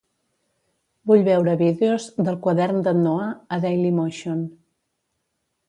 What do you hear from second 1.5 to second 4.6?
vídeos d'"El quadern d'en Noah" a DailyMotion.